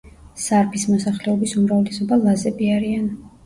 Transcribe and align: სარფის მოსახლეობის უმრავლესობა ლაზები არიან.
სარფის 0.45 0.85
მოსახლეობის 0.93 1.55
უმრავლესობა 1.61 2.21
ლაზები 2.27 2.75
არიან. 2.81 3.09